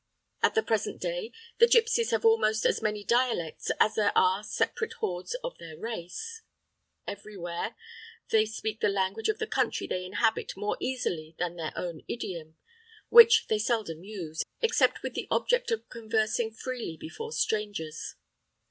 At 0.41 0.55
the 0.55 0.63
present 0.63 0.99
day 0.99 1.31
the 1.59 1.67
gipsies 1.67 2.09
have 2.09 2.25
almost 2.25 2.65
as 2.65 2.81
many 2.81 3.03
dialects 3.03 3.69
as 3.79 3.93
there 3.93 4.11
are 4.17 4.43
separate 4.43 4.93
hordes 4.93 5.35
of 5.43 5.55
their 5.59 5.77
race. 5.77 6.41
Everywhere, 7.05 7.75
they 8.31 8.47
speak 8.47 8.79
the 8.79 8.89
language 8.89 9.29
of 9.29 9.37
the 9.37 9.45
country 9.45 9.85
they 9.85 10.03
inhabit 10.03 10.57
more 10.57 10.75
easily 10.79 11.35
than 11.37 11.55
their 11.55 11.71
own 11.75 12.01
idiom, 12.07 12.57
which 13.09 13.45
they 13.45 13.59
seldom 13.59 14.03
use, 14.03 14.41
except 14.59 15.03
with 15.03 15.13
the 15.13 15.27
object 15.29 15.69
of 15.69 15.87
conversing 15.87 16.49
freely 16.49 16.97
before 16.97 17.31
strangers. 17.31 18.15